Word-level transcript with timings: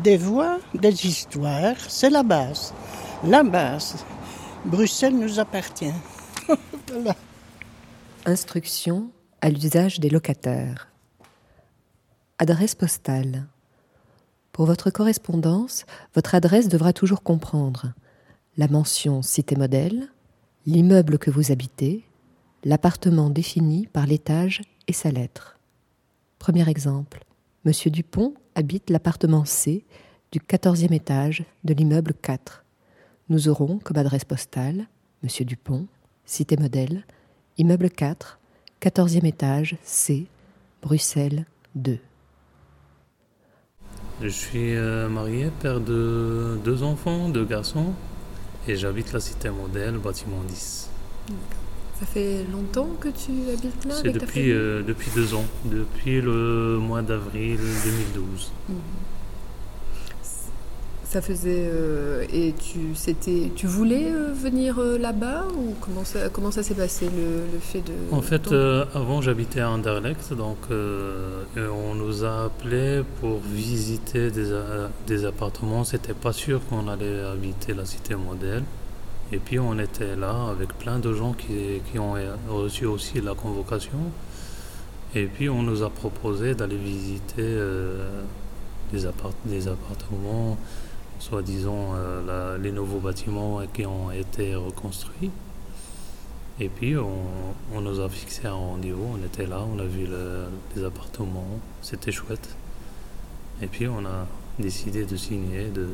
Des 0.00 0.16
voix, 0.16 0.58
des 0.74 1.06
histoires, 1.06 1.76
c'est 1.88 2.08
la 2.08 2.22
base. 2.22 2.72
La 3.24 3.42
base. 3.42 4.04
Bruxelles 4.64 5.18
nous 5.18 5.38
appartient. 5.38 5.92
Instruction 8.26 9.10
à 9.42 9.50
l'usage 9.50 10.00
des 10.00 10.08
locataires. 10.08 10.88
Adresse 12.38 12.74
postale. 12.74 13.46
Pour 14.52 14.64
votre 14.64 14.90
correspondance, 14.90 15.84
votre 16.14 16.34
adresse 16.34 16.68
devra 16.68 16.92
toujours 16.92 17.22
comprendre 17.22 17.92
la 18.56 18.68
mention 18.68 19.22
cité 19.22 19.56
modèle, 19.56 20.08
l'immeuble 20.66 21.18
que 21.18 21.30
vous 21.30 21.52
habitez, 21.52 22.04
l'appartement 22.64 23.30
défini 23.30 23.86
par 23.86 24.06
l'étage 24.06 24.62
et 24.88 24.92
sa 24.92 25.10
lettre. 25.10 25.58
Premier 26.38 26.68
exemple. 26.68 27.24
Monsieur 27.64 27.92
Dupont 27.92 28.34
habite 28.56 28.90
l'appartement 28.90 29.44
C 29.44 29.84
du 30.32 30.40
14e 30.40 30.92
étage 30.92 31.44
de 31.62 31.72
l'immeuble 31.72 32.12
4. 32.12 32.64
Nous 33.28 33.48
aurons 33.48 33.78
comme 33.78 33.98
adresse 33.98 34.24
postale 34.24 34.88
Monsieur 35.22 35.44
Dupont, 35.44 35.86
cité 36.24 36.56
modèle, 36.56 37.04
immeuble 37.58 37.88
4, 37.88 38.40
14e 38.80 39.24
étage 39.24 39.76
C, 39.84 40.26
Bruxelles 40.82 41.46
2. 41.76 42.00
Je 44.20 44.28
suis 44.28 44.74
euh, 44.74 45.08
marié, 45.08 45.52
père 45.60 45.80
de 45.80 46.58
deux 46.64 46.82
enfants, 46.82 47.28
deux 47.28 47.44
garçons, 47.44 47.92
et 48.66 48.74
j'habite 48.74 49.12
la 49.12 49.20
cité 49.20 49.50
modèle, 49.50 49.98
bâtiment 49.98 50.42
10. 50.48 50.90
Ça 52.02 52.08
fait 52.08 52.44
longtemps 52.52 52.88
que 52.98 53.06
tu 53.10 53.30
habites 53.52 53.84
là 53.84 53.94
C'est 54.02 54.10
depuis, 54.10 54.50
euh, 54.50 54.82
depuis 54.82 55.08
deux 55.14 55.34
ans, 55.34 55.44
depuis 55.64 56.20
le 56.20 56.78
mois 56.78 57.00
d'avril 57.00 57.58
2012. 57.84 58.50
Ça 61.04 61.20
faisait 61.22 61.68
euh, 61.70 62.24
et 62.32 62.54
tu 62.54 62.94
c'était 62.96 63.52
tu 63.54 63.66
voulais 63.68 64.10
euh, 64.10 64.32
venir 64.32 64.80
là-bas 64.80 65.44
ou 65.56 65.74
comment 65.80 66.04
ça 66.04 66.28
comment 66.30 66.50
ça 66.50 66.62
s'est 66.64 66.74
passé 66.74 67.04
le, 67.04 67.52
le 67.52 67.58
fait 67.60 67.82
de 67.82 67.92
En 68.10 68.22
fait, 68.22 68.38
ton- 68.40 68.86
avant 68.98 69.20
j'habitais 69.20 69.60
à 69.60 69.70
Anderlecht, 69.70 70.32
donc 70.32 70.56
on 70.70 71.94
nous 71.94 72.24
a 72.24 72.46
appelés 72.46 73.02
pour 73.20 73.40
visiter 73.40 74.30
des, 74.32 74.50
des 75.06 75.24
appartements. 75.26 75.84
C'était 75.84 76.14
pas 76.14 76.32
sûr 76.32 76.60
qu'on 76.68 76.88
allait 76.88 77.20
habiter 77.22 77.74
la 77.74 77.84
cité 77.84 78.14
modèle. 78.16 78.64
Et 79.32 79.38
puis 79.38 79.58
on 79.58 79.78
était 79.78 80.14
là 80.14 80.48
avec 80.50 80.76
plein 80.78 80.98
de 80.98 81.12
gens 81.14 81.32
qui, 81.32 81.98
ont 81.98 82.14
reçu 82.48 82.84
aussi 82.84 83.20
la 83.20 83.34
convocation. 83.34 83.98
Et 85.14 85.26
puis 85.26 85.48
on 85.48 85.62
nous 85.62 85.82
a 85.82 85.90
proposé 85.90 86.54
d'aller 86.54 86.76
visiter 86.76 87.36
euh, 87.40 88.22
des, 88.92 89.06
appart- 89.06 89.34
des 89.46 89.68
appartements, 89.68 90.58
soi-disant 91.18 91.94
euh, 91.94 92.58
les 92.58 92.72
nouveaux 92.72 92.98
bâtiments 92.98 93.60
qui 93.72 93.86
ont 93.86 94.10
été 94.10 94.54
reconstruits. 94.54 95.30
Et 96.60 96.68
puis 96.68 96.94
on, 96.96 97.80
nous 97.80 98.00
a 98.00 98.08
fixé 98.10 98.46
un 98.46 98.52
rendez-vous, 98.52 99.16
on 99.18 99.24
était 99.26 99.46
là, 99.46 99.64
on 99.74 99.78
a 99.78 99.84
vu 99.84 100.06
le- 100.06 100.44
les 100.76 100.84
appartements, 100.84 101.46
c'était 101.80 102.12
chouette. 102.12 102.54
Et 103.62 103.66
puis 103.66 103.88
on 103.88 104.04
a 104.04 104.26
décidé 104.58 105.06
de 105.06 105.16
signer, 105.16 105.68
de 105.68 105.88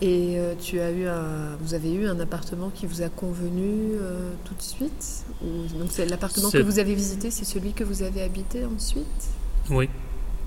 et 0.00 0.38
euh, 0.38 0.54
tu 0.58 0.80
as 0.80 0.90
eu 0.90 1.06
un 1.06 1.56
vous 1.60 1.74
avez 1.74 1.92
eu 1.92 2.06
un 2.06 2.18
appartement 2.18 2.70
qui 2.70 2.86
vous 2.86 3.02
a 3.02 3.08
convenu 3.08 3.92
euh, 3.94 4.32
tout 4.44 4.54
de 4.54 4.62
suite? 4.62 5.24
Ou 5.42 5.78
donc 5.78 5.88
c'est 5.90 6.06
l'appartement 6.06 6.50
que 6.50 6.62
vous 6.62 6.78
avez 6.78 6.94
visité 6.94 7.30
c'est 7.30 7.44
celui 7.44 7.72
que 7.72 7.84
vous 7.84 8.02
avez 8.02 8.22
habité 8.22 8.64
ensuite? 8.64 9.28
Oui, 9.70 9.88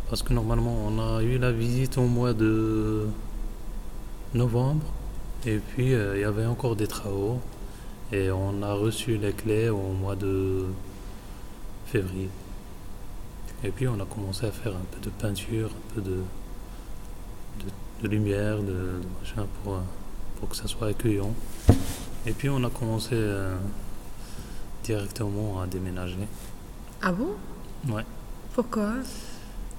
parce 0.10 0.24
que 0.24 0.34
normalement 0.34 0.76
on 0.88 1.18
a 1.18 1.22
eu 1.24 1.38
la 1.38 1.52
visite 1.52 1.98
au 1.98 2.08
mois 2.08 2.34
de 2.34 3.08
novembre. 4.34 4.86
Et 5.46 5.58
puis 5.58 5.94
euh, 5.94 6.18
il 6.18 6.22
y 6.22 6.26
avait 6.26 6.46
encore 6.46 6.76
des 6.76 6.88
travaux. 6.88 7.40
Et 8.12 8.32
on 8.32 8.64
a 8.64 8.74
reçu 8.74 9.18
les 9.18 9.34
clés 9.34 9.70
au 9.70 9.94
mois 9.94 10.16
de 10.16 10.66
février. 11.86 12.30
Et 13.64 13.70
puis 13.70 13.88
on 13.88 14.00
a 14.00 14.06
commencé 14.06 14.46
à 14.48 14.52
faire 14.52 14.74
un 14.74 14.86
peu 14.92 15.00
de 15.00 15.10
peinture, 15.10 15.70
un 15.70 15.96
peu 15.96 16.02
de, 16.02 16.18
de, 17.60 18.08
de 18.08 18.08
lumière, 18.14 18.58
de, 18.60 18.64
de 18.64 19.08
machin 19.22 19.48
pour, 19.64 19.76
euh, 19.76 19.80
pour 20.40 20.50
que 20.50 20.56
ça 20.56 20.68
soit 20.68 20.88
accueillant. 20.88 21.34
Et 22.26 22.32
puis 22.32 22.50
on 22.50 22.64
a 22.64 22.70
commencé 22.70 23.10
euh, 23.14 23.56
directement 24.84 25.62
à 25.62 25.68
déménager. 25.68 26.16
ah 27.02 27.12
bon? 27.12 27.30
Ouais. 27.94 28.04
pourquoi? 28.54 28.90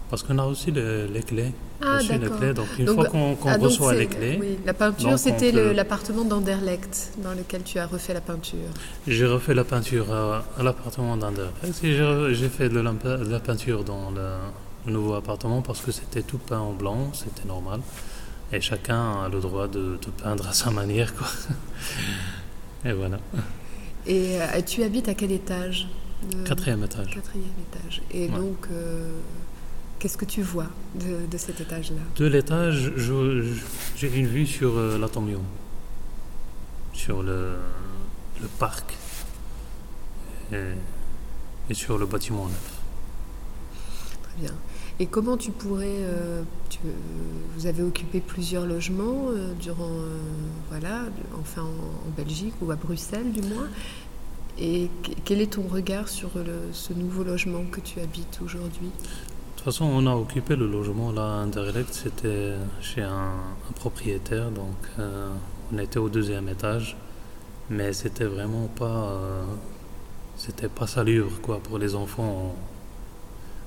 Parce 0.09 0.23
qu'on 0.25 0.39
a 0.39 0.43
reçu 0.43 0.73
les, 0.73 1.07
les 1.07 1.23
clés. 1.23 1.53
ah 1.81 1.99
reçu 1.99 2.19
les 2.19 2.29
clés. 2.29 2.53
Donc 2.53 2.67
une 2.79 2.87
Donc, 2.87 2.97
fois 2.97 3.05
qu'on 3.07 3.37
Ah, 3.47 3.57
reçoit 3.59 3.95
les 3.95 4.07
clés, 4.09 4.39
oui, 4.41 4.59
la 4.67 4.75
peinture 4.75 5.17
c'était 5.19 5.53
le- 5.53 5.69
peut- 5.69 5.73
l'appartement 5.73 6.25
d'Anderlecht 6.25 7.13
dans 7.23 7.31
lequel 7.33 7.63
tu 7.63 7.79
as 7.79 7.87
refait 7.87 8.15
la 8.15 8.21
peinture 8.21 8.71
j'ai 9.07 9.27
refait 9.27 9.55
la 9.55 9.63
peinture 9.65 10.13
à, 10.13 10.45
à 10.59 10.63
l'appartement 10.65 11.17
d'Anderlecht 11.17 11.85
et 11.85 11.95
j'ai 12.35 12.49
fait 12.49 12.69
de 12.69 12.81
la, 12.81 12.91
de 12.93 13.31
la 13.31 13.39
peinture 13.41 13.85
dans 13.85 14.11
le, 14.11 14.17
le 14.17 14.29
nouveau 14.87 15.15
appartement 15.15 15.63
parce 15.63 15.81
que 15.81 15.93
c'était 15.93 16.23
tout 16.23 16.39
peint 16.39 16.59
en 16.61 16.73
blanc, 16.73 17.13
c'était 17.13 17.47
normal. 17.47 17.81
Et 18.53 18.61
chacun 18.61 19.23
a 19.25 19.29
le 19.29 19.41
droit 19.41 19.69
de, 19.69 19.99
de 20.03 20.11
peindre 20.23 20.49
à 20.49 20.53
sa 20.53 20.71
manière. 20.71 21.15
Quoi. 21.15 21.27
Et 22.85 22.93
voilà. 22.93 23.19
et 24.07 24.41
euh, 24.41 24.63
tu 24.67 24.83
habites 24.83 25.09
à 25.09 25.15
quel 25.15 25.33
étage 25.33 25.87
Le- 26.33 26.45
Quatrième 26.45 26.83
étage. 26.83 27.11
Quatrième 27.15 27.45
étage. 27.71 28.01
Et 28.11 28.23
Ouais. 28.27 28.29
donc, 28.39 28.67
euh, 28.73 29.11
qu'est-ce 29.99 30.17
que 30.17 30.25
tu 30.25 30.41
vois 30.43 30.67
de, 30.95 31.27
de 31.31 31.37
cet 31.39 31.61
étage-là? 31.61 32.01
De 32.17 32.25
l'étage, 32.27 32.91
j'ai 33.97 34.09
une 34.19 34.27
vue 34.27 34.47
sur 34.47 34.71
euh, 34.79 34.97
l'Atomium, 34.99 35.43
sur 36.95 37.23
le, 37.23 37.57
le 38.41 38.49
parc 38.59 38.95
et, 40.53 40.57
et 41.69 41.75
sur 41.75 41.99
le 41.99 42.07
bâtiment 42.07 42.47
neuf. 42.47 42.80
Et 44.99 45.07
comment 45.07 45.37
tu 45.37 45.51
pourrais... 45.51 45.87
euh, 45.87 46.43
euh, 46.85 46.89
vous 47.57 47.67
avez 47.67 47.83
occupé 47.83 48.21
plusieurs 48.21 48.67
logements 48.67 49.29
euh, 49.29 49.53
durant... 49.61 49.91
voilà, 50.71 51.05
enfin 51.41 51.63
en, 51.63 52.11
Belgique 52.17 52.55
ou 52.61 52.71
à 52.71 52.77
Bruxelles 52.77 53.33
du 53.33 53.43
moins. 53.43 53.69
Et 54.59 54.91
que- 55.03 55.13
quel 55.25 55.41
est 55.41 55.53
ton 55.55 55.63
regard 55.63 56.09
sur 56.09 56.31
ce 56.73 56.93
nouveau 56.93 57.25
logement 57.25 57.65
que 57.71 57.81
tu 57.81 58.01
habites 58.01 58.41
aujourd'hui? 58.45 58.89
De 58.89 59.57
toute 59.57 59.65
façon, 59.65 59.85
on 59.85 60.07
a 60.07 60.15
occupé 60.15 60.57
le 60.57 60.67
logement 60.67 61.13
là 61.13 61.43
Anderlecht, 61.45 61.93
c'était 61.93 62.55
chez 62.81 63.03
un, 63.03 63.33
propriétaire, 63.75 64.51
donc 64.51 64.75
on 65.71 65.79
était 65.79 65.99
au 65.99 66.09
deuxième 66.09 66.49
étage, 66.49 66.97
mais 67.69 67.93
c'était 67.93 68.25
vraiment 68.25 68.69
pas, 68.69 69.21
c'était 70.37 70.71
pas 70.71 70.87
salubre 70.87 71.31
quoi 71.43 71.61
pour 71.61 71.77
les 71.79 71.95
enfants, 71.95 72.55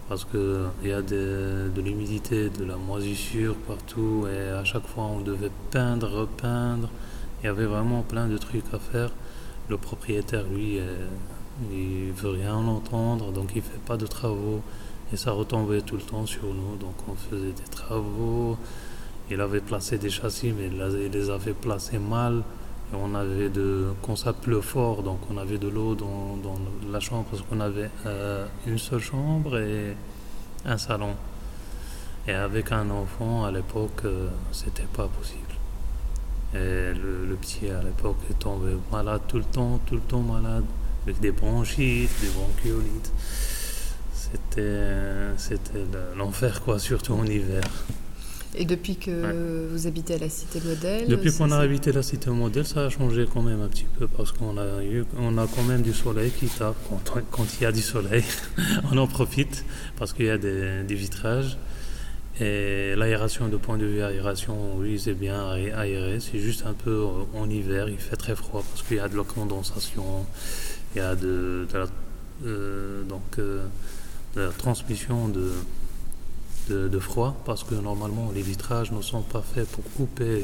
parce 0.10 0.26
que 0.26 0.66
il 0.84 0.90
y 0.90 0.94
a 0.94 1.02
de 1.02 1.72
l'humidité, 1.78 2.50
de 2.50 2.66
la 2.66 2.76
moisissure 2.76 3.56
partout, 3.56 4.28
et 4.28 4.50
à 4.50 4.64
chaque 4.64 4.86
fois 4.88 5.04
on 5.04 5.22
devait 5.22 5.52
peindre, 5.72 6.08
repeindre, 6.10 6.90
il 7.42 7.48
y 7.48 7.50
avait 7.50 7.66
vraiment 7.66 8.02
plein 8.02 8.28
de 8.28 8.38
trucs 8.38 8.66
à 8.74 8.80
faire. 8.80 9.12
Le 9.70 9.78
propriétaire, 9.78 10.46
lui, 10.54 10.80
euh, 10.80 11.08
il 11.72 12.12
veut 12.12 12.32
rien 12.32 12.56
en 12.56 12.68
entendre, 12.68 13.32
donc 13.32 13.52
il 13.56 13.62
fait 13.62 13.80
pas 13.86 13.98
de 13.98 14.08
travaux. 14.08 14.62
Et 15.12 15.18
ça 15.18 15.32
retombait 15.32 15.82
tout 15.82 15.96
le 15.96 16.02
temps 16.02 16.26
sur 16.26 16.46
nous, 16.46 16.76
donc 16.78 16.96
on 17.08 17.16
faisait 17.16 17.52
des 17.52 17.70
travaux. 17.70 18.58
Il 19.30 19.40
avait 19.42 19.62
placé 19.62 19.98
des 19.98 20.10
châssis, 20.10 20.52
mais 20.52 20.68
il 20.68 21.12
les 21.12 21.30
avait 21.30 21.54
placés 21.54 22.00
mal. 22.00 22.44
On 22.96 23.16
avait 23.16 23.50
de, 23.50 23.88
quand 24.02 24.16
ça 24.16 24.34
pleut 24.34 24.62
fort, 24.62 25.04
donc 25.04 25.20
on 25.32 25.38
avait 25.38 25.58
de 25.58 25.68
l'eau 25.68 25.96
dans, 25.96 26.38
la 26.92 27.00
chambre 27.00 27.26
parce 27.32 27.42
qu'on 27.44 27.60
avait 27.60 27.90
euh, 28.06 28.46
une 28.68 28.78
seule 28.78 29.00
chambre 29.00 29.58
et 29.58 29.96
un 30.66 30.78
salon. 30.78 31.16
Et 32.28 32.32
avec 32.34 32.72
un 32.72 32.90
enfant 32.90 33.44
à 33.46 33.52
l'époque, 33.52 34.02
euh, 34.06 34.30
c'était 34.52 34.84
pas 34.84 35.08
possible. 35.08 35.40
Et 36.54 36.94
le, 36.94 37.26
le 37.28 37.36
petit 37.36 37.70
à 37.70 37.82
l'époque 37.82 38.18
est 38.30 38.40
tombé 38.40 38.74
malade 38.92 39.22
tout 39.28 39.38
le 39.38 39.44
temps, 39.44 39.80
tout 39.88 39.96
le 39.96 40.02
temps 40.02 40.22
malade, 40.22 40.66
avec 41.04 41.20
des 41.20 41.32
bronchites, 41.32 42.12
des 42.22 42.30
bronchiolites. 42.30 43.12
C'était, 44.14 44.62
le- 44.62 46.18
l'enfer, 46.18 46.62
quoi, 46.62 46.80
surtout 46.80 47.14
en 47.14 47.26
hiver. 47.26 47.64
Et 48.56 48.66
depuis 48.66 48.96
que 48.98 49.68
vous 49.72 49.88
habitez 49.88 50.14
à 50.16 50.18
la 50.20 50.30
Cité 50.30 50.62
Modèle 50.64 51.08
Depuis 51.08 51.32
qu'on 51.36 51.52
a 51.52 51.58
habité 51.58 51.92
la 51.92 52.04
cité 52.04 52.30
modèle, 52.30 52.66
ça 52.66 52.86
a 52.86 52.90
changé 52.90 53.26
quand 53.32 53.42
même 53.42 53.62
un 53.62 53.68
petit 53.68 53.88
peu 53.98 54.08
parce 54.08 54.32
qu'on 54.32 54.58
a 54.58 54.84
eu, 54.84 55.06
on 55.20 55.38
a 55.40 55.48
quand 55.48 55.64
même 55.64 55.82
du 55.82 55.94
soleil 55.94 56.30
qui 56.32 56.46
tape. 56.48 56.76
Quand, 56.88 57.02
quand 57.32 57.46
il 57.60 57.64
y 57.64 57.66
a 57.66 57.72
du 57.72 57.82
soleil, 57.82 58.24
on 58.92 58.98
en 58.98 59.08
profite 59.08 59.66
parce 59.98 60.14
qu'il 60.14 60.26
y 60.26 60.30
a 60.30 60.38
des, 60.38 60.84
des 60.84 60.96
vitrages. 60.96 61.58
Et 62.40 62.96
l'aération, 62.96 63.48
de 63.48 63.58
point 63.58 63.78
de 63.78 63.86
vue 63.86 64.02
aération, 64.02 64.76
oui, 64.78 65.00
c'est 65.00 65.14
bien 65.14 65.56
aé- 65.56 65.72
aéré. 65.72 66.20
C'est 66.20 66.40
juste 66.40 66.66
un 66.66 66.74
peu 66.74 66.90
euh, 66.92 67.40
en 67.40 67.50
hiver, 67.50 67.90
il 67.90 67.98
fait 68.00 68.16
très 68.16 68.36
froid 68.36 68.64
parce 68.70 68.82
qu'il 68.88 68.98
y 68.98 69.00
a 69.00 69.08
de 69.08 69.16
la 69.18 69.24
condensation, 69.24 70.26
il 70.96 71.00
y 71.00 71.02
a 71.02 71.16
de, 71.16 71.68
de 71.72 71.78
la, 71.78 71.86
euh, 72.46 73.04
donc, 73.04 73.22
euh, 73.40 73.64
de 74.36 74.42
la 74.42 74.50
transmission 74.50 75.28
de, 75.28 75.52
de, 76.70 77.00
froid 77.00 77.36
parce 77.46 77.64
que 77.64 77.76
normalement 77.76 78.32
les 78.34 78.42
vitrages 78.42 78.92
ne 78.92 79.02
sont 79.02 79.22
pas 79.22 79.42
faits 79.42 79.70
pour 79.70 79.84
couper 79.96 80.44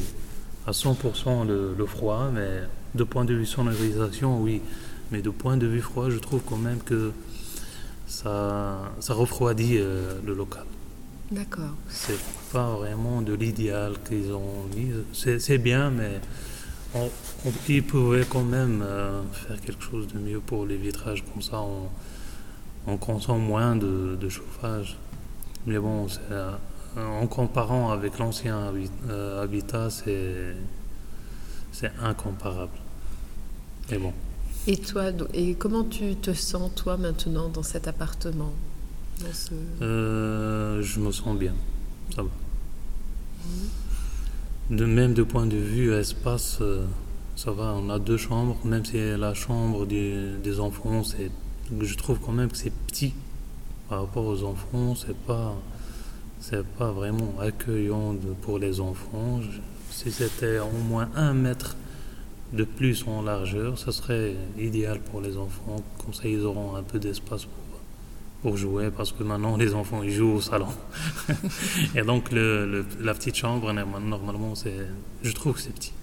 à 0.67 0.71
100% 0.71 1.47
le, 1.47 1.85
froid, 1.85 2.29
mais 2.33 2.61
de 2.95 3.03
point 3.03 3.25
de 3.25 3.33
vue 3.33 3.45
sonorisation, 3.45 4.41
oui. 4.41 4.61
Mais 5.11 5.21
de 5.21 5.31
point 5.31 5.57
de 5.57 5.65
vue 5.65 5.81
froid, 5.81 6.09
je 6.09 6.19
trouve 6.19 6.41
quand 6.47 6.57
même 6.57 6.79
que 6.79 7.11
ça, 8.05 8.91
ça 8.99 9.13
refroidit 9.13 9.77
euh, 9.77 10.19
le 10.25 10.35
local. 10.35 10.65
D'accord. 11.31 11.75
C'est 11.89 12.19
pas 12.51 12.75
vraiment 12.75 13.21
de 13.21 13.33
l'idéal 13.33 13.93
qu'ils 14.07 14.31
ont 14.33 14.65
mis. 14.75 14.91
C'est 15.13 15.59
bien, 15.59 15.91
mais 15.91 16.19
on, 16.95 17.09
ils 17.67 17.83
pouvaient 17.83 18.25
quand 18.27 18.43
même 18.43 18.81
euh, 18.83 19.21
faire 19.31 19.61
quelque 19.61 19.83
chose 19.83 20.07
de 20.07 20.17
mieux 20.17 20.39
pour 20.39 20.65
les 20.65 20.77
vitrages. 20.77 21.23
Comme 21.31 21.43
ça, 21.43 21.61
on, 22.87 22.97
consomme 22.97 23.43
moins 23.43 23.75
de, 23.75 24.17
chauffage. 24.29 24.97
Mais 25.65 25.77
bon, 25.77 26.07
euh, 26.31 26.51
en 26.97 27.27
comparant 27.27 27.91
avec 27.91 28.17
l'ancien 28.19 28.73
euh, 29.09 29.43
habitat, 29.43 29.89
c'est 29.89 30.55
incomparable. 32.01 32.77
Mais 33.91 33.97
bon. 33.97 34.13
Et 34.67 34.77
toi, 34.77 35.11
et 35.33 35.55
comment 35.55 35.83
tu 35.83 36.15
te 36.15 36.33
sens 36.33 36.71
toi 36.75 36.97
maintenant 36.97 37.49
dans 37.49 37.63
cet 37.63 37.87
appartement? 37.87 38.53
Je 39.21 40.99
me 40.99 41.11
sens 41.11 41.37
bien, 41.37 41.53
ça 42.15 42.23
va. 42.23 42.29
De 44.69 44.85
même 44.85 45.15
de 45.15 45.23
point 45.23 45.47
de 45.47 45.57
vue 45.57 45.91
espace, 45.93 46.59
euh, 46.61 46.85
ça 47.35 47.51
va, 47.51 47.73
on 47.75 47.89
a 47.89 47.97
deux 47.97 48.17
chambres, 48.17 48.55
même 48.63 48.85
si 48.85 48.97
la 49.17 49.33
chambre 49.33 49.87
des, 49.87 50.59
enfants, 50.59 51.03
c'est, 51.03 51.31
je 51.81 51.95
trouve 51.95 52.19
quand 52.19 52.33
même 52.33 52.49
que 52.49 52.57
c'est 52.57 52.71
petit 52.87 53.13
par 53.89 54.01
rapport 54.01 54.25
aux 54.25 54.43
enfants, 54.43 54.95
c'est 54.95 55.17
pas, 55.17 55.55
pas 56.77 56.91
vraiment 56.91 57.33
accueillant 57.39 58.15
pour 58.41 58.59
les 58.59 58.79
enfants. 58.79 59.41
si 59.89 60.11
c'était 60.11 60.59
au 60.59 60.83
moins 60.87 61.09
un 61.15 61.33
mètre 61.33 61.75
de 62.53 62.63
plus 62.63 63.05
en 63.07 63.21
largeur, 63.21 63.77
ça 63.77 63.91
serait 63.91 64.35
idéal 64.57 64.99
pour 64.99 65.21
les 65.21 65.37
enfants, 65.37 65.83
comme 66.03 66.13
ça 66.13 66.27
ils 66.27 66.43
auront 66.45 66.75
un 66.75 66.83
peu 66.83 66.99
d'espace 66.99 67.45
pour 67.45 67.59
pour 68.41 68.55
jouer 68.57 68.89
parce 68.89 69.11
que 69.11 69.23
maintenant 69.23 69.57
les 69.57 69.73
enfants 69.73 70.01
ils 70.03 70.11
jouent 70.11 70.35
au 70.35 70.41
salon. 70.41 70.69
et 71.95 72.01
donc 72.03 72.31
le, 72.31 72.85
la 73.01 73.13
petite 73.13 73.35
chambre, 73.35 73.71
normalement, 73.73 74.53
je 75.23 75.31
trouve 75.33 75.55
que 75.55 75.61
c'est 75.61 75.73
petit. 75.73 75.93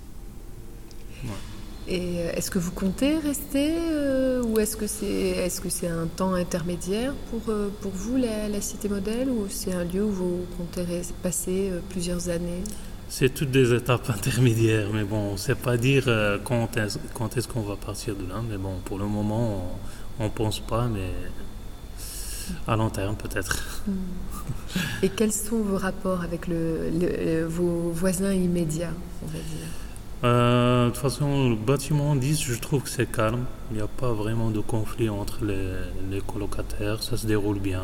Et 1.88 2.18
euh, 2.18 2.32
est-ce 2.34 2.50
que 2.50 2.58
vous 2.58 2.72
comptez 2.72 3.18
rester 3.18 3.74
euh, 3.78 4.42
ou 4.42 4.58
est-ce 4.58 4.76
que 4.76 4.88
c'est 4.88 5.06
est-ce 5.06 5.60
que 5.60 5.68
c'est 5.68 5.86
un 5.86 6.06
temps 6.06 6.34
intermédiaire 6.34 7.12
pour, 7.30 7.42
euh, 7.48 7.68
pour 7.80 7.92
vous 7.92 8.16
la, 8.16 8.60
cité 8.60 8.88
modèle 8.88 9.28
ou 9.30 9.46
c'est 9.48 9.72
un 9.72 9.84
lieu 9.84 10.02
où 10.02 10.10
vous 10.10 10.46
comptez 10.58 10.84
passer 11.22 11.70
plusieurs 11.90 12.28
années? 12.28 12.62
C'est 13.08 13.32
toutes 13.32 13.52
des 13.52 13.72
étapes 13.72 14.10
intermédiaires, 14.16 14.88
mais 14.92 15.04
bon, 15.04 15.30
on 15.30 15.32
ne 15.32 15.36
sait 15.36 15.54
pas 15.54 15.76
dire 15.76 16.04
quand 16.42 16.76
est-ce, 16.76 16.98
quand 17.14 17.36
est-ce 17.36 17.46
qu'on 17.46 17.62
va 17.62 17.76
partir 17.76 18.16
de 18.16 18.28
là, 18.28 18.42
mais 18.48 18.56
bon, 18.56 18.80
pour 18.84 18.98
le 18.98 19.06
moment, 19.06 19.78
on 20.18 20.24
ne 20.24 20.28
pense 20.28 20.58
pas, 20.58 20.88
mais 20.88 21.12
à 22.66 22.74
long 22.74 22.90
terme 22.90 23.14
peut-être. 23.14 23.82
Hmm. 23.86 23.92
Et 25.04 25.08
quels 25.08 25.32
sont 25.32 25.58
vos 25.58 25.78
rapports 25.78 26.22
avec 26.22 26.48
le, 26.48 27.44
vos 27.44 27.90
voisins 27.92 28.32
immédiats, 28.32 28.94
on 29.22 29.26
va 29.26 29.38
dire? 29.38 29.85
Euh, 30.24 30.86
de 30.86 30.90
toute 30.90 30.98
façon, 30.98 31.50
le 31.50 31.56
bâtiment 31.56 32.16
10, 32.16 32.42
je 32.42 32.54
trouve 32.58 32.82
que 32.82 32.88
c'est 32.88 33.10
calme. 33.10 33.44
Il 33.70 33.76
n'y 33.76 33.82
a 33.82 33.86
pas 33.86 34.12
vraiment 34.12 34.50
de 34.50 34.60
conflit 34.60 35.08
entre 35.08 35.44
les, 35.44 36.20
colocataires. 36.20 37.02
Ça 37.02 37.16
se 37.16 37.26
déroule 37.26 37.58
bien. 37.58 37.82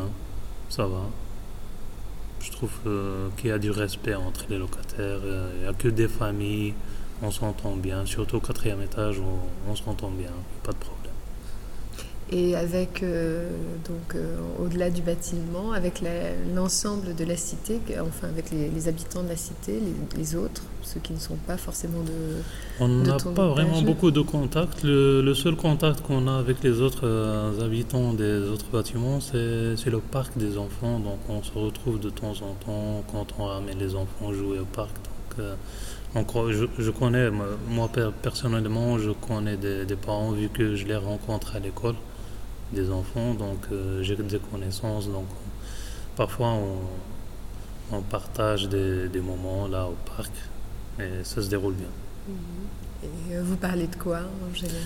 Ça 0.68 0.86
va. 0.86 1.02
Je 2.40 2.50
trouve 2.50 2.72
euh, 2.86 3.28
qu'il 3.36 3.50
y 3.50 3.52
a 3.52 3.58
du 3.58 3.70
respect 3.70 4.14
entre 4.14 4.46
les 4.48 4.58
locataires. 4.58 5.20
Il 5.56 5.62
n'y 5.62 5.66
a 5.66 5.74
que 5.74 5.88
des 5.88 6.08
familles. 6.08 6.74
On 7.22 7.30
s'entend 7.30 7.76
bien. 7.76 8.06
Surtout 8.06 8.36
au 8.36 8.40
quatrième 8.40 8.82
étage, 8.82 9.20
on, 9.20 9.70
on 9.70 9.76
s'entend 9.76 10.10
bien. 10.10 10.32
Pas 10.64 10.72
de 10.72 10.78
problème 10.78 11.01
et 12.32 12.56
avec, 12.56 13.02
euh, 13.02 13.50
donc, 13.86 14.14
euh, 14.14 14.36
au-delà 14.58 14.88
du 14.88 15.02
bâtiment, 15.02 15.72
avec 15.72 16.02
l'ensemble 16.54 17.14
de 17.14 17.24
la 17.24 17.36
cité, 17.36 17.78
enfin 18.00 18.28
avec 18.28 18.46
les, 18.50 18.88
habitants 18.88 19.22
de 19.22 19.28
la 19.28 19.36
cité, 19.36 19.78
les, 20.16 20.34
autres, 20.34 20.62
ceux 20.82 21.00
qui 21.00 21.12
ne 21.12 21.18
sont 21.18 21.36
pas 21.46 21.58
forcément 21.58 22.02
de. 22.02 22.40
On 22.80 22.88
n'a 22.88 23.18
pas 23.18 23.48
vraiment 23.48 23.82
beaucoup 23.82 24.10
de 24.10 24.22
contacts. 24.22 24.82
Le, 24.82 25.34
seul 25.34 25.56
contact 25.56 26.00
qu'on 26.00 26.26
a 26.26 26.38
avec 26.38 26.62
les 26.62 26.80
autres 26.80 27.06
euh, 27.06 27.64
habitants 27.64 28.14
des 28.14 28.48
autres 28.48 28.66
bâtiments, 28.72 29.20
c'est 29.20 29.90
le 29.90 29.98
parc 29.98 30.36
des 30.38 30.56
enfants. 30.56 31.00
Donc 31.00 31.18
on 31.28 31.42
se 31.42 31.52
retrouve 31.52 32.00
de 32.00 32.08
temps 32.08 32.32
en 32.32 32.54
temps 32.64 33.04
quand 33.12 33.26
on 33.38 33.44
ramène 33.44 33.78
les 33.78 33.94
enfants 33.94 34.32
jouer 34.32 34.58
au 34.58 34.64
parc. 34.64 34.90
Donc, 36.14 36.28
je, 36.50 36.90
connais, 36.90 37.30
moi 37.70 37.90
personnellement, 38.20 38.98
je 38.98 39.10
connais 39.12 39.56
des, 39.56 39.86
des 39.86 39.96
parents 39.96 40.30
vu 40.32 40.50
que 40.50 40.76
je 40.76 40.84
les 40.86 40.96
rencontre 40.96 41.56
à 41.56 41.58
l'école 41.58 41.94
des 42.72 42.90
enfants, 42.90 43.34
donc 43.34 43.58
euh, 43.70 44.02
j'ai 44.02 44.16
des 44.16 44.38
connaissances. 44.38 45.08
Donc 45.08 45.26
parfois 46.16 46.48
on, 46.48 47.96
on 47.96 48.02
partage 48.02 48.68
des, 48.68 49.08
des, 49.08 49.20
moments 49.20 49.68
là 49.68 49.86
au 49.86 49.96
parc 50.16 50.32
et 50.98 51.24
ça 51.24 51.42
se 51.42 51.48
déroule 51.48 51.74
bien. 51.74 51.88
Mhm. 52.28 52.34
Et 53.30 53.36
euh, 53.36 53.42
vous 53.44 53.56
parlez 53.56 53.86
de 53.86 53.96
quoi 53.96 54.20
en 54.20 54.54
général? 54.54 54.80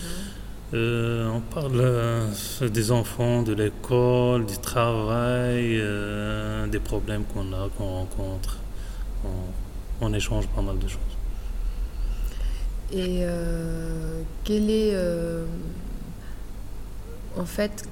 Euh, 0.74 1.30
on 1.30 1.40
parle 1.40 2.28
des 2.68 2.90
enfants, 2.90 3.42
de 3.42 3.52
l'école, 3.52 4.46
du 4.46 4.58
travail, 4.58 5.80
des 6.70 6.80
problèmes 6.80 7.24
qu'on 7.24 7.52
a, 7.52 7.68
qu'on 7.76 7.86
rencontre. 7.86 8.58
On, 9.24 10.06
on, 10.06 10.12
échange 10.12 10.48
pas 10.48 10.62
mal 10.62 10.76
de 10.78 10.88
choses. 10.88 11.00
Et 12.92 13.24
quel 14.42 14.68
est 14.70 14.92
en 17.36 17.44
fait, 17.44 17.84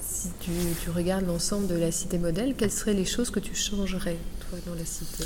si 0.00 0.28
tu, 0.40 0.90
regardes 0.90 1.26
l'ensemble 1.26 1.66
de 1.66 1.74
la 1.74 1.90
cité 1.90 2.18
modèle, 2.18 2.54
quelles 2.56 2.70
seraient 2.70 2.94
les 2.94 3.04
choses 3.04 3.30
que 3.30 3.40
tu 3.40 3.54
changerais, 3.54 4.16
toi, 4.48 4.58
dans 4.66 4.74
la 4.74 4.84
cité? 4.84 5.24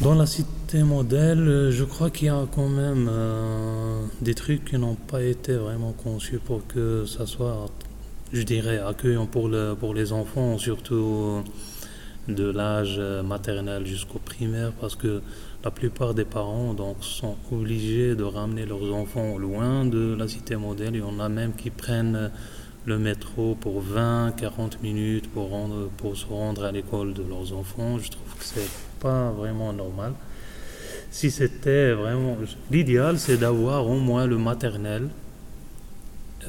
Dans 0.00 0.14
la 0.14 0.26
cité 0.26 0.82
modèle, 0.82 1.70
je 1.70 1.84
crois 1.84 2.10
qu'il 2.10 2.26
y 2.26 2.30
a 2.30 2.46
quand 2.54 2.68
même 2.68 3.08
euh, 3.10 4.02
des 4.20 4.34
trucs 4.34 4.64
qui 4.66 4.78
n'ont 4.78 4.94
pas 4.94 5.22
été 5.22 5.54
vraiment 5.54 5.92
conçus 5.92 6.38
pour 6.38 6.66
que 6.66 7.06
ça 7.06 7.24
soit, 7.24 7.66
je 8.32 8.42
dirais, 8.42 8.78
accueillant 8.78 9.26
pour, 9.26 9.48
le, 9.48 9.74
pour 9.74 9.94
les 9.94 10.12
enfants, 10.12 10.58
surtout 10.58 11.42
de 12.28 12.50
l'âge 12.50 13.00
maternel 13.24 13.86
jusqu'au 13.86 14.18
primaire, 14.18 14.72
parce 14.80 14.96
que 14.96 15.22
la 15.64 15.70
plupart 15.70 16.14
des 16.14 16.24
parents 16.24 16.74
donc, 16.74 16.96
sont 17.00 17.36
obligés 17.50 18.14
de 18.14 18.22
ramener 18.22 18.66
leurs 18.66 18.92
enfants 18.94 19.38
loin 19.38 19.84
de 19.84 20.14
la 20.18 20.28
cité 20.28 20.56
modèle. 20.56 20.94
Il 20.94 21.00
y 21.00 21.02
en 21.02 21.18
a 21.18 21.28
même 21.28 21.54
qui 21.54 21.70
prennent 21.70 22.30
le 22.84 22.98
métro 22.98 23.56
pour 23.60 23.82
20-40 23.82 24.80
minutes 24.82 25.28
pour, 25.32 25.50
rendre, 25.50 25.88
pour 25.96 26.16
se 26.16 26.24
rendre 26.26 26.64
à 26.64 26.72
l'école 26.72 27.14
de 27.14 27.22
leurs 27.22 27.52
enfants. 27.52 27.98
Je 27.98 28.10
trouve 28.10 28.34
que 28.38 28.44
c'est 28.44 28.70
pas 29.00 29.30
vraiment 29.32 29.72
normal. 29.72 30.12
Si 31.10 31.30
c'était 31.30 31.92
vraiment. 31.92 32.36
L'idéal, 32.70 33.18
c'est 33.18 33.36
d'avoir 33.36 33.88
au 33.88 33.98
moins 33.98 34.26
le 34.26 34.38
maternel. 34.38 35.08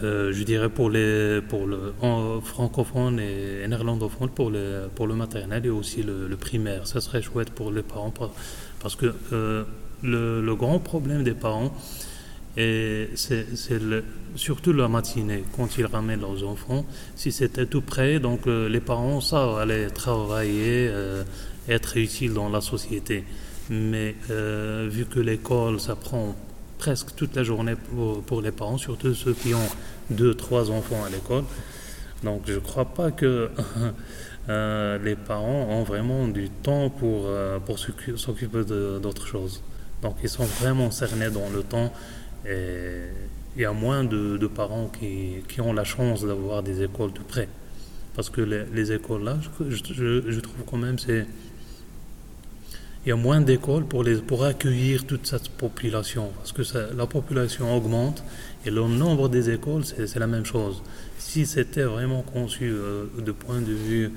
Euh, 0.03 0.31
je 0.31 0.43
dirais 0.43 0.69
pour 0.69 0.89
les 0.89 1.41
pour 1.41 1.65
le 1.65 1.93
francophone 2.43 3.19
et 3.19 3.67
néerlandophone 3.67 4.29
pour 4.29 4.51
le 4.51 4.89
pour 4.93 5.07
le 5.07 5.15
maternel 5.15 5.65
et 5.65 5.69
aussi 5.69 6.03
le, 6.03 6.35
primaire. 6.37 6.85
Ça 6.85 7.01
serait 7.01 7.21
chouette 7.21 7.49
pour 7.49 7.71
les 7.71 7.81
parents 7.81 8.13
parce 8.79 8.95
que 8.95 9.13
euh, 9.33 9.63
le, 10.03 10.55
grand 10.55 10.79
problème 10.79 11.23
des 11.23 11.33
parents, 11.33 11.73
c'est 12.55 13.47
surtout 14.35 14.73
la 14.73 14.87
matinée, 14.87 15.43
quand 15.55 15.77
ils 15.77 15.85
ramènent 15.85 16.21
leurs 16.21 16.47
enfants. 16.47 16.85
Si 17.15 17.31
c'était 17.31 17.65
tout 17.65 17.81
près, 17.81 18.19
donc 18.19 18.45
euh, 18.45 18.69
les 18.69 18.81
parents 18.81 19.19
savent 19.19 19.57
aller 19.57 19.87
travailler, 19.87 20.91
être 21.67 21.97
utiles 21.97 22.33
dans 22.33 22.49
la 22.49 22.61
société. 22.61 23.23
Mais 23.69 24.15
vu 24.29 25.05
que 25.05 25.19
l'école, 25.19 25.79
ça 25.79 25.95
prend 25.95 26.35
presque 26.77 27.15
toute 27.15 27.36
la 27.36 27.43
journée 27.43 27.75
pour, 28.25 28.41
les 28.41 28.51
parents, 28.51 28.77
surtout 28.77 29.13
ceux 29.13 29.34
qui 29.34 29.53
ont 29.53 29.69
deux, 30.10 30.34
trois 30.34 30.72
enfants 30.72 31.03
à 31.05 31.10
l'école. 31.10 31.43
Donc 32.24 32.43
je 32.46 32.53
ne 32.53 32.60
crois 32.60 32.86
pas 32.86 33.12
que 33.12 33.50
Euh, 34.50 34.98
les 35.03 35.15
parents 35.15 35.67
ont 35.69 35.84
vraiment 35.84 36.27
du 36.27 36.50
temps 36.50 36.89
pour, 36.89 37.24
euh, 37.25 37.60
pour 37.60 37.77
s'occuper 37.79 38.63
d'autres 39.01 39.27
choses. 39.27 39.62
Donc 40.01 40.15
ils 40.24 40.29
sont 40.29 40.46
vraiment 40.46 40.89
cernés 40.89 41.29
dans 41.29 41.50
le 41.50 41.63
temps 41.63 41.91
et 42.48 43.07
il 43.55 43.62
y 43.62 43.65
a 43.65 43.74
moins 43.74 44.03
de, 44.03 44.48
parents 44.48 44.88
qui, 44.88 45.43
qui, 45.50 45.60
ont 45.60 45.74
la 45.74 45.84
chance 45.84 46.24
d'avoir 46.24 46.63
des 46.63 46.81
écoles 46.81 47.12
de 47.12 47.19
près. 47.19 47.50
Parce 48.15 48.29
que 48.29 48.41
les, 48.41 48.63
les 48.74 48.93
écoles 48.93 49.24
là, 49.24 49.38
je, 49.69 50.22
je, 50.29 50.39
trouve 50.39 50.63
quand 50.65 50.77
même 50.77 50.98
c'est 50.98 51.25
il 53.07 53.11
y 53.11 53.13
a 53.13 53.15
moins 53.15 53.39
d'écoles 53.39 53.85
pour, 53.85 54.43
accueillir 54.43 55.05
toute 55.05 55.25
cette 55.27 55.47
population. 55.47 56.29
Parce 56.35 56.51
que 56.51 56.93
la 56.93 57.07
population 57.07 57.73
augmente 57.73 58.21
et 58.65 58.69
le 58.69 58.85
nombre 58.85 59.29
des 59.29 59.49
écoles, 59.49 59.85
c'est 59.85 60.19
la 60.19 60.27
même 60.27 60.43
chose. 60.43 60.83
Si 61.17 61.45
c'était 61.45 61.83
vraiment 61.83 62.21
conçu 62.21 62.69
euh, 62.69 63.05
de 63.17 63.31
point 63.31 63.61
de 63.61 63.71
vue 63.71 64.11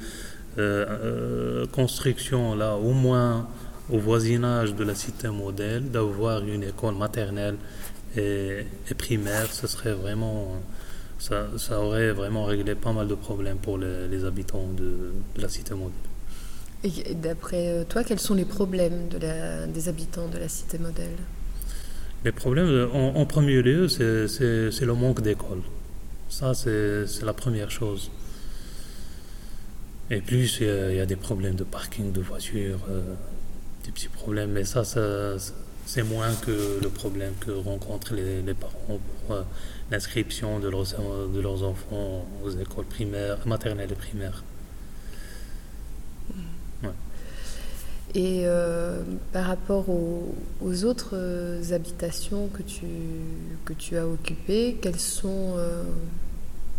construction 1.73 2.57
là, 2.57 2.75
au 2.75 2.93
moins 2.93 3.49
au 3.93 3.99
voisinage 3.99 4.75
de 4.75 4.83
la 4.83 4.97
cité 4.97 5.29
modèle, 5.29 5.91
d'avoir 5.91 6.45
une 6.45 6.65
école 6.65 6.97
maternelle 6.97 7.57
et, 8.17 8.67
primaire, 8.99 9.53
serait 9.53 9.93
vraiment, 9.93 10.61
ça, 11.19 11.47
aurait 11.81 12.11
vraiment 12.11 12.45
réglé 12.45 12.75
pas 12.75 12.93
mal 12.93 13.07
de 13.07 13.15
problèmes 13.15 13.59
pour 13.59 13.79
les, 13.79 14.25
habitants 14.25 14.69
de, 14.77 15.13
la 15.41 15.49
cité 15.49 15.75
modèle. 15.75 16.10
Et 16.83 17.15
d'après 17.15 17.85
toi, 17.89 18.05
quels 18.05 18.21
sont 18.21 18.35
les 18.35 18.45
problèmes 18.45 19.09
de 19.09 19.19
la, 19.19 19.67
des 19.67 19.89
habitants 19.89 20.29
de 20.29 20.39
la 20.39 20.49
cité 20.49 20.79
modèle? 20.79 21.17
Les 22.25 22.33
problèmes, 22.33 22.89
en, 22.93 23.25
premier 23.27 23.63
lieu, 23.63 23.89
c'est 23.89 24.85
le 24.85 24.95
manque 24.95 25.23
d'école. 25.23 25.63
Ça, 26.29 26.55
c'est 26.55 27.23
la 27.23 27.33
première 27.33 27.71
chose. 27.71 28.11
Et 30.11 30.21
plus, 30.21 30.59
il 30.61 30.97
y, 30.97 31.01
a 31.01 31.07
des 31.07 31.17
problèmes 31.17 31.55
de 31.55 31.65
parking 31.65 32.13
de 32.13 32.21
voitures. 32.21 32.81
Euh, 32.91 33.15
des 33.85 33.93
petits 33.93 34.09
problèmes, 34.09 34.51
mais 34.51 34.65
ça, 34.65 34.83
c'est 34.85 36.03
moins 36.03 36.35
que 36.35 36.79
le 36.83 36.89
problème 36.89 37.33
que 37.41 37.53
rencontrent 37.53 38.15
les, 38.15 38.55
parents 38.55 38.75
pour 39.27 39.37
euh, 39.37 39.43
l'inscription 39.91 40.59
de 40.59 40.69
leurs, 40.69 40.85
de 41.33 41.41
leurs 41.41 41.63
enfants 41.63 42.27
aux 42.45 42.51
écoles 42.51 42.87
primaires, 42.87 43.39
maternelles 43.47 43.93
et 43.93 43.95
primaires. 43.95 44.43
Et 48.15 48.43
euh, 48.45 49.03
par 49.33 49.47
rapport 49.47 49.89
aux, 49.89 50.85
autres 50.85 51.11
euh, 51.15 51.73
habitations 51.73 52.49
que 52.49 52.63
tu, 52.63 52.87
que 53.65 53.73
tu 53.73 53.97
as 53.97 54.07
occupées, 54.07 54.79
quelles 54.83 54.99
sont, 54.99 55.55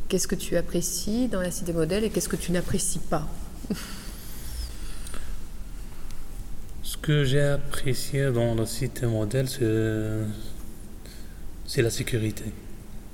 qu'est-ce 0.09 0.27
que 0.27 0.35
tu 0.35 0.57
apprécies 0.57 1.27
dans 1.29 1.41
la 1.41 1.51
cité 1.51 1.71
modèle 1.71 2.03
et 2.03 2.09
qu'est-ce 2.09 2.29
que 2.29 2.35
tu 2.35 2.51
n'apprécies 2.51 2.99
pas? 2.99 3.27
Ce 6.83 6.97
que 6.97 7.23
j'ai 7.23 7.41
apprécié 7.41 8.31
dans 8.31 8.53
la 8.53 8.65
cité 8.65 9.05
modèle, 9.05 9.47
c'est 11.65 11.81
la 11.81 11.89
sécurité, 11.89 12.43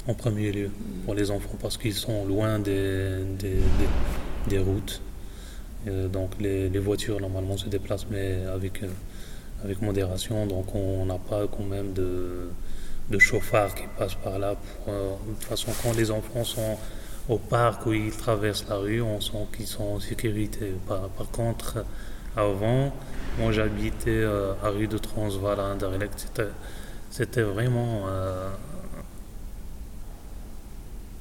en 0.07 0.15
premier 0.15 0.51
lieu, 0.51 0.71
pour 1.05 1.13
les 1.13 1.29
enfants, 1.29 1.55
parce 1.61 1.77
qu'ils 1.77 1.93
sont 1.93 2.25
loin 2.25 2.57
des, 2.57 3.19
des, 4.47 4.57
routes. 4.57 4.99
Donc 6.11 6.31
les, 6.39 6.69
voitures, 6.79 7.19
normalement, 7.19 7.57
se 7.57 7.69
déplacent, 7.69 8.07
mais 8.09 8.45
avec, 8.53 8.81
avec 9.63 9.81
modération. 9.81 10.45
Donc 10.45 10.75
on 10.75 11.05
n'a 11.05 11.17
pas 11.17 11.47
quand 11.47 11.63
même 11.63 11.93
de, 11.93 12.49
de 13.09 13.17
qui 13.17 13.83
passe 13.97 14.15
par 14.15 14.39
là. 14.39 14.55
Euh, 14.87 15.11
de 15.27 15.33
toute 15.33 15.43
façon, 15.43 15.71
quand 15.83 15.95
les 15.95 16.11
enfants 16.11 16.43
sont 16.43 16.77
au 17.29 17.37
parc 17.37 17.85
où 17.85 17.93
ils 17.93 18.11
traversent 18.11 18.65
la 18.69 18.75
rue, 18.77 19.01
on 19.01 19.19
sent 19.21 19.47
qu'ils 19.55 19.67
sont 19.67 19.83
en 19.83 19.99
sécurité. 19.99 20.73
Par, 20.87 21.09
contre, 21.31 21.85
avant, 22.35 22.93
moi, 23.39 23.51
j'habitais 23.51 24.09
euh, 24.09 24.53
à 24.63 24.69
rue 24.69 24.87
de 24.87 24.97
Transvaal 24.97 25.59
à 25.59 25.65
Anderlecht. 25.65 26.27
C'était 27.09 27.41
vraiment. 27.41 28.05
Euh, 28.07 28.49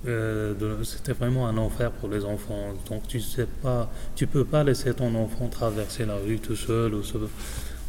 euh, 0.06 0.84
c'était 0.84 1.12
vraiment 1.12 1.48
un 1.48 1.56
enfer 1.56 1.90
pour 1.90 2.08
les 2.08 2.24
enfants. 2.24 2.74
Donc 2.88 3.06
tu 3.08 3.20
sais 3.20 3.46
pas, 3.62 3.90
tu 4.14 4.26
peux 4.26 4.44
pas 4.44 4.62
laisser 4.64 4.94
ton 4.94 5.14
enfant 5.14 5.48
traverser 5.48 6.04
la 6.04 6.16
rue 6.16 6.38
tout 6.38 6.56
seul 6.56 6.94
ou, 6.94 7.02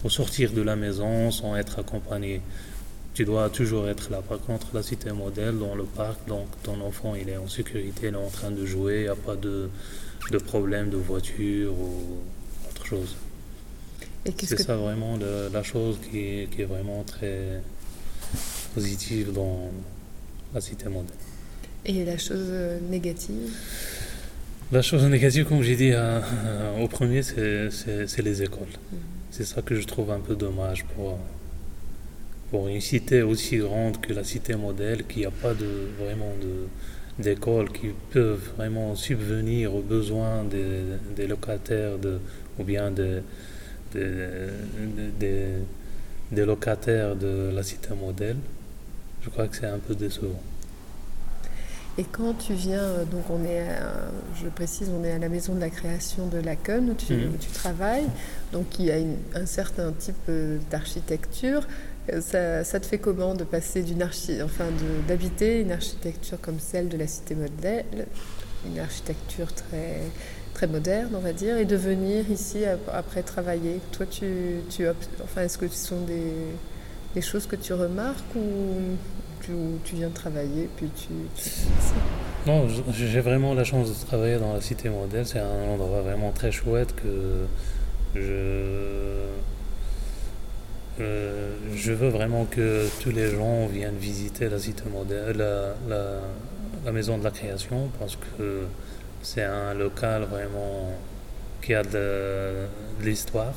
sortir 0.10 0.54
de 0.54 0.62
la 0.62 0.76
maison 0.76 1.32
sans 1.32 1.56
être 1.58 1.80
accompagné. 1.80 2.42
Tu 3.14 3.26
dois 3.26 3.50
toujours 3.50 3.90
être 3.90 4.10
là. 4.10 4.22
Par 4.22 4.40
contre, 4.40 4.68
la 4.74 4.84
cité 4.84 5.12
modèle 5.12 5.58
dans 5.58 5.76
le 5.76 5.84
parc, 5.84 6.26
donc 6.28 6.48
ton 6.64 6.80
enfant 6.82 7.14
il 7.16 7.30
est 7.30 7.38
en 7.38 7.48
sécurité, 7.48 8.08
il 8.08 8.14
est 8.14 8.18
en 8.18 8.30
train 8.30 8.52
de 8.52 8.66
jouer, 8.66 9.00
il 9.00 9.04
n'y 9.04 9.08
a 9.08 9.16
pas 9.16 9.36
de, 9.36 9.70
de 10.32 10.38
problème 10.38 10.90
de 10.90 10.98
voiture 10.98 11.74
ou 11.74 12.20
autre 12.70 12.86
chose. 12.86 13.18
C'est 14.44 14.60
ça 14.60 14.76
vraiment 14.76 15.18
la 15.52 15.64
chose 15.64 15.98
qui 16.10 16.20
est, 16.20 16.66
vraiment 16.66 17.04
très 17.04 17.62
positive 18.74 19.32
dans 19.32 19.72
la 20.54 20.62
cité 20.62 20.90
modèle. 20.90 21.16
Et 21.88 22.04
la 22.04 22.18
chose 22.18 22.52
négative 22.90 23.50
La 24.74 24.82
chose 24.82 25.04
négative, 25.06 25.46
comme 25.46 25.62
j'ai 25.62 25.78
dit 25.78 25.94
euh, 25.94 26.20
euh, 26.46 26.84
au 26.84 26.88
premier, 26.90 27.22
c'est 27.24 28.22
les 28.22 28.44
écoles. 28.44 28.68
Mhm. 28.92 29.00
C'est 29.32 29.46
ça 29.46 29.62
que 29.62 29.76
je 29.76 29.88
trouve 29.88 30.12
un 30.12 30.20
peu 30.20 30.36
dommage 30.36 30.84
pour, 30.96 31.18
pour 32.52 32.68
une 32.68 32.82
cité 32.82 33.22
aussi 33.22 33.58
grande 33.58 34.02
que 34.02 34.12
la 34.12 34.26
cité 34.26 34.56
modèle, 34.56 35.06
qui 35.06 35.26
a 35.26 35.32
pas 35.32 35.54
de, 35.54 35.88
vraiment 36.00 36.34
d'écoles 37.20 37.72
qui 37.72 37.88
peuvent 38.12 38.52
vraiment 38.58 38.96
subvenir 38.96 39.74
aux 39.74 39.82
besoins 39.82 40.44
des, 40.44 40.82
des 41.16 41.28
locataires 41.28 41.98
de, 41.98 42.20
ou 42.60 42.64
bien 42.64 42.92
des 42.92 43.22
des, 43.94 45.54
des, 46.32 46.46
locataires 46.46 47.16
de 47.16 47.52
la 47.54 47.64
cité 47.64 47.90
modèle, 47.96 48.38
je 49.22 49.30
crois 49.30 49.48
que 49.48 49.56
c'est 49.56 49.66
un 49.66 49.80
peu 49.80 49.96
décevant. 49.96 50.42
Et 52.00 52.04
quand 52.04 52.34
tu 52.34 52.54
viens, 52.54 52.84
euh, 52.84 53.06
donc 53.06 53.24
on 53.30 53.44
est, 53.44 53.66
je 54.42 54.48
précise, 54.50 54.90
on 54.96 55.04
est 55.04 55.12
à 55.12 55.18
la 55.18 55.30
maison 55.30 55.56
de 55.56 55.60
la 55.60 55.70
création 55.70 56.28
de 56.28 56.38
Laken 56.38 56.92
où 56.92 56.94
tu, 56.94 57.14
mhm. 57.14 57.38
tu 57.40 57.50
travailles, 57.50 58.08
donc 58.54 58.78
il 58.80 58.86
y 58.86 58.92
a 58.92 58.98
un 59.34 59.46
certain 59.46 59.92
type 59.94 60.16
euh, 60.30 60.60
d'architecture. 60.70 61.66
Euh, 62.14 62.22
ça, 62.22 62.64
ça, 62.64 62.80
te 62.80 62.86
fait 62.86 63.00
comment 63.00 63.34
de 63.34 63.44
passer 63.44 63.82
d'une 63.82 64.02
archi, 64.02 64.42
enfin 64.42 64.66
d'habiter 65.08 65.62
une 65.62 65.72
architecture 65.72 66.40
comme 66.40 66.60
celle 66.60 66.88
de 66.88 66.98
la 66.98 67.08
cité 67.08 67.36
modèle, 67.36 68.08
une 68.66 68.80
architecture 68.80 69.52
très 69.54 70.02
très 70.54 70.68
moderne, 70.68 71.12
on 71.14 71.20
va 71.20 71.34
dire, 71.34 71.58
et 71.58 71.66
de 71.66 71.76
venir 71.76 72.32
ici 72.32 72.64
après 72.92 73.22
travailler? 73.22 73.80
Toi, 73.92 74.06
tu, 74.08 74.26
tu 74.70 74.88
enfin, 75.24 75.42
est-ce 75.42 75.58
que 75.58 75.68
ce 75.68 75.88
sont 75.88 76.02
des, 76.02 76.34
des, 77.14 77.22
choses 77.22 77.46
que 77.46 77.56
tu 77.56 77.74
remarques 77.74 78.36
ou 78.36 78.96
tu, 79.48 79.54
tu 79.84 79.96
viens 79.96 80.10
de 80.10 80.14
travailler 80.14 80.70
puis 80.76 80.90
tu, 80.96 81.08
Non, 82.46 82.68
j'ai 82.92 83.22
vraiment 83.22 83.54
la 83.54 83.64
chance 83.64 83.90
de 83.90 84.06
travailler 84.06 84.38
dans 84.38 84.54
la 84.54 84.62
cité 84.62 84.90
modèle. 84.90 85.26
C'est 85.26 85.40
un 85.40 85.70
endroit 85.70 86.02
vraiment 86.02 86.32
très 86.32 86.52
chouette 86.52 86.94
que 86.96 87.46
je 88.16 88.72
euh, 91.02 91.56
veux 91.86 92.10
vraiment 92.10 92.46
que 92.46 92.88
tous 93.02 93.12
les 93.12 93.30
gens 93.32 93.68
viennent 93.68 93.98
visiter 93.98 94.50
la 94.50 94.60
cité 94.60 94.84
modèle, 94.90 95.38
la, 95.88 96.92
maison 96.92 97.18
de 97.18 97.24
la 97.24 97.32
création, 97.32 97.90
parce 98.00 98.16
que 98.16 98.64
c'est 99.22 99.44
un 99.44 99.74
local 99.74 100.24
vraiment 100.24 100.92
qui 101.62 101.74
a 101.74 101.84
de, 101.84 102.66
l'histoire, 103.02 103.54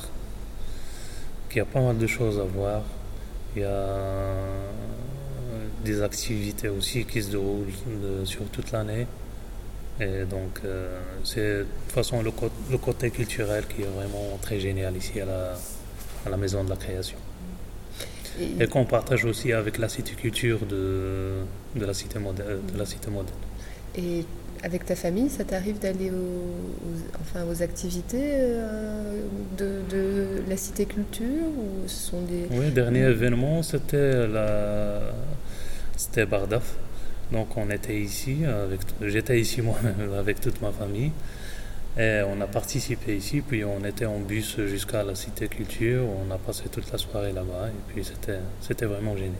qui 1.49 1.59
a 1.59 1.65
pas 1.65 1.81
mal 1.81 1.97
de 1.97 2.07
choses 2.07 2.39
à 2.39 2.43
voir. 2.43 2.83
Il 3.55 3.63
y 3.63 3.65
a 3.65 4.35
des 5.83 6.01
activités 6.01 6.69
aussi 6.69 7.05
qui 7.05 7.21
se 7.21 7.31
déroulent 7.31 7.67
sur 8.25 8.43
toute 8.45 8.71
l'année. 8.71 9.07
Et 9.99 10.25
donc, 10.25 10.61
euh, 10.65 10.99
c'est 11.23 11.59
de 11.59 11.65
toute 11.85 11.93
façon 11.93 12.23
le, 12.23 12.31
le, 12.71 12.77
côté 12.77 13.11
culturel 13.11 13.65
qui 13.67 13.83
est 13.83 13.91
vraiment 13.95 14.39
très 14.41 14.59
génial 14.59 14.95
ici 14.97 15.19
à 15.19 15.25
la, 15.25 15.53
à 16.25 16.29
la 16.29 16.37
Maison 16.37 16.63
de 16.63 16.69
la 16.69 16.75
Création. 16.75 17.17
Et, 18.39 18.65
qu'on 18.67 18.85
partage 18.85 19.25
aussi 19.25 19.51
avec 19.51 19.77
la 19.77 19.89
cité 19.89 20.13
culture 20.13 20.65
de, 20.65 21.33
de, 21.75 21.85
la, 21.85 21.93
cité 21.93 22.17
modèle, 22.17 22.59
de 22.73 22.77
la 22.79 22.85
cité 22.85 23.11
modèle. 23.11 23.33
Et 23.95 24.25
avec 24.63 24.85
ta 24.85 24.95
famille, 24.95 25.29
ça 25.29 25.43
t'arrive 25.43 25.79
d'aller 25.79 26.09
aux, 26.11 27.19
enfin, 27.21 27.45
aux 27.45 27.61
activités 27.61 28.35
euh, 28.37 29.21
de, 29.57 30.41
la 30.47 30.57
cité 30.57 30.85
culture 30.85 31.25
ou 31.25 31.87
ce 31.87 32.09
sont 32.09 32.21
des... 32.21 32.47
Oui, 32.51 32.71
dernier 32.71 33.01
événement, 33.01 33.63
c'était 33.63 34.27
la... 34.27 35.01
c'était 36.01 36.25
Bardaf. 36.25 36.75
Donc 37.31 37.55
on 37.57 37.69
était 37.69 37.99
ici, 37.99 38.43
avec... 38.45 38.81
j'étais 39.01 39.39
ici 39.39 39.61
moi-même 39.61 40.13
avec 40.17 40.41
toute 40.41 40.61
ma 40.61 40.71
famille. 40.71 41.11
Et 41.97 42.21
on 42.25 42.39
a 42.41 42.47
participé 42.47 43.17
ici, 43.17 43.41
puis 43.41 43.63
on 43.65 43.83
était 43.83 44.05
en 44.05 44.19
bus 44.19 44.59
jusqu'à 44.61 45.03
la 45.03 45.13
cité 45.13 45.47
culture. 45.47 46.03
On 46.25 46.31
a 46.31 46.37
passé 46.37 46.63
toute 46.71 46.91
la 46.91 46.97
soirée 46.97 47.33
là-bas 47.33 47.67
et 47.67 47.93
puis 47.93 48.03
c'était, 48.03 48.39
c'était 48.61 48.85
vraiment 48.85 49.15
génial. 49.15 49.35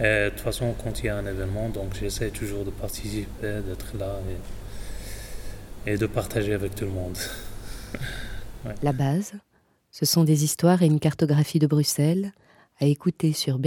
Et 0.00 0.24
de 0.24 0.30
toute 0.30 0.40
façon, 0.40 0.74
quand 0.82 1.00
il 1.00 1.06
y 1.06 1.08
a 1.08 1.16
un 1.16 1.26
événement, 1.26 1.68
donc 1.68 1.94
j'essaie 1.98 2.30
toujours 2.30 2.64
de 2.64 2.70
participer, 2.70 3.60
d'être 3.66 3.96
là 3.98 4.18
et, 5.86 5.96
de 5.96 6.06
partager 6.06 6.54
avec 6.54 6.74
tout 6.74 6.84
le 6.84 6.90
monde. 6.90 7.16
La 8.82 8.92
base, 8.92 9.32
ce 9.90 10.04
sont 10.04 10.24
des 10.24 10.44
histoires 10.44 10.82
et 10.82 10.86
une 10.86 11.00
cartographie 11.00 11.58
de 11.58 11.66
Bruxelles 11.66 12.32
à 12.80 12.86
écouter 12.86 13.32
sur 13.32 13.58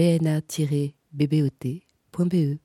bna-bbot.be. 1.15 2.64